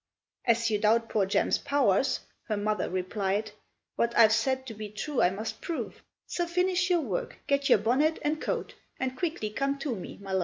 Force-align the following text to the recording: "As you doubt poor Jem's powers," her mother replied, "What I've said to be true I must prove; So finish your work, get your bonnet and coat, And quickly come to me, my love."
"As 0.45 0.71
you 0.71 0.79
doubt 0.79 1.09
poor 1.09 1.27
Jem's 1.27 1.59
powers," 1.59 2.21
her 2.45 2.57
mother 2.57 2.89
replied, 2.89 3.51
"What 3.97 4.17
I've 4.17 4.33
said 4.33 4.65
to 4.65 4.73
be 4.73 4.89
true 4.89 5.21
I 5.21 5.29
must 5.29 5.61
prove; 5.61 6.01
So 6.25 6.47
finish 6.47 6.89
your 6.89 7.01
work, 7.01 7.37
get 7.45 7.69
your 7.69 7.77
bonnet 7.77 8.17
and 8.23 8.41
coat, 8.41 8.73
And 8.99 9.15
quickly 9.15 9.51
come 9.51 9.77
to 9.77 9.95
me, 9.95 10.17
my 10.19 10.31
love." 10.31 10.39